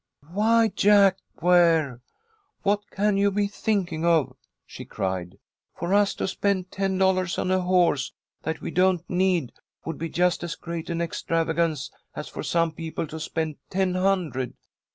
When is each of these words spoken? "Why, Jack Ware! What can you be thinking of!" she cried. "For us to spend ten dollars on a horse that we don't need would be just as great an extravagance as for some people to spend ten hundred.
"Why, 0.31 0.69
Jack 0.69 1.19
Ware! 1.43 2.01
What 2.63 2.89
can 2.89 3.17
you 3.17 3.29
be 3.29 3.45
thinking 3.45 4.03
of!" 4.03 4.33
she 4.65 4.83
cried. 4.83 5.37
"For 5.75 5.93
us 5.93 6.15
to 6.15 6.27
spend 6.27 6.71
ten 6.71 6.97
dollars 6.97 7.37
on 7.37 7.51
a 7.51 7.61
horse 7.61 8.11
that 8.41 8.61
we 8.61 8.71
don't 8.71 9.07
need 9.07 9.51
would 9.85 9.99
be 9.99 10.09
just 10.09 10.43
as 10.43 10.55
great 10.55 10.89
an 10.89 11.01
extravagance 11.01 11.91
as 12.15 12.27
for 12.29 12.41
some 12.41 12.71
people 12.71 13.05
to 13.05 13.19
spend 13.19 13.57
ten 13.69 13.93
hundred. 13.93 14.55